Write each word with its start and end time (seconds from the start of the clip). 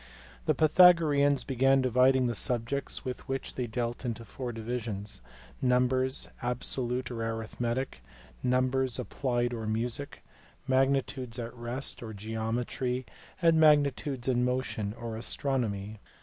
The 0.47 0.55
Pythagoreans 0.55 1.43
began 1.43 1.81
by 1.81 1.83
dividing 1.83 2.25
the 2.25 2.33
subjects 2.33 3.05
with 3.05 3.19
which 3.29 3.53
they 3.53 3.67
dealt 3.67 4.03
into 4.03 4.25
four 4.25 4.51
divisions: 4.51 5.21
numbers 5.61 6.27
absolute 6.41 7.11
or 7.11 7.23
arithmetic, 7.23 8.01
numbers 8.41 8.97
applied 8.97 9.53
or 9.53 9.67
music, 9.67 10.23
magnitudes 10.67 11.37
at 11.37 11.53
rest 11.53 12.01
or 12.01 12.15
geometry, 12.15 13.05
and 13.43 13.59
magnitudes 13.59 14.27
in 14.27 14.43
motion 14.43 14.95
or 14.99 15.17
astronomy. 15.17 15.99